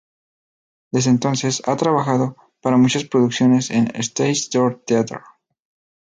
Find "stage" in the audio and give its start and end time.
3.99-4.47